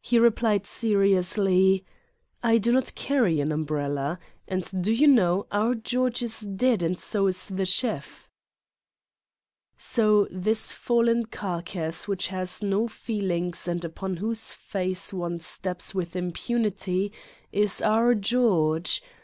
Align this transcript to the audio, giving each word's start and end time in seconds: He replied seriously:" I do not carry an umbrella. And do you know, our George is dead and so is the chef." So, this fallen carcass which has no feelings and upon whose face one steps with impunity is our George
He 0.00 0.20
replied 0.20 0.64
seriously:" 0.64 1.84
I 2.40 2.58
do 2.58 2.70
not 2.70 2.94
carry 2.94 3.40
an 3.40 3.50
umbrella. 3.50 4.20
And 4.46 4.70
do 4.80 4.92
you 4.92 5.08
know, 5.08 5.48
our 5.50 5.74
George 5.74 6.22
is 6.22 6.38
dead 6.38 6.84
and 6.84 6.96
so 6.96 7.26
is 7.26 7.48
the 7.48 7.66
chef." 7.66 8.30
So, 9.76 10.28
this 10.30 10.72
fallen 10.72 11.24
carcass 11.26 12.06
which 12.06 12.28
has 12.28 12.62
no 12.62 12.86
feelings 12.86 13.66
and 13.66 13.84
upon 13.84 14.18
whose 14.18 14.54
face 14.54 15.12
one 15.12 15.40
steps 15.40 15.96
with 15.96 16.14
impunity 16.14 17.10
is 17.50 17.82
our 17.82 18.14
George 18.14 19.02